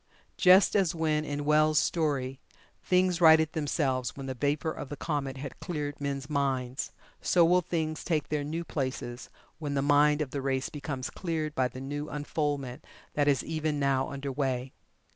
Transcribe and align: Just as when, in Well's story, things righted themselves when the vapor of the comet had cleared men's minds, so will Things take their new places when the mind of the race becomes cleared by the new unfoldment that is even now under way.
Just 0.37 0.75
as 0.75 0.95
when, 0.95 1.23
in 1.23 1.45
Well's 1.45 1.77
story, 1.77 2.39
things 2.83 3.21
righted 3.21 3.53
themselves 3.53 4.15
when 4.17 4.25
the 4.25 4.33
vapor 4.33 4.71
of 4.71 4.89
the 4.89 4.97
comet 4.97 5.37
had 5.37 5.59
cleared 5.59 6.01
men's 6.01 6.27
minds, 6.27 6.91
so 7.21 7.45
will 7.45 7.61
Things 7.61 8.03
take 8.03 8.29
their 8.29 8.43
new 8.43 8.63
places 8.63 9.29
when 9.59 9.75
the 9.75 9.83
mind 9.83 10.19
of 10.23 10.31
the 10.31 10.41
race 10.41 10.69
becomes 10.69 11.11
cleared 11.11 11.53
by 11.53 11.67
the 11.67 11.79
new 11.81 12.09
unfoldment 12.09 12.83
that 13.13 13.27
is 13.27 13.43
even 13.43 13.79
now 13.79 14.09
under 14.09 14.31
way. 14.31 14.73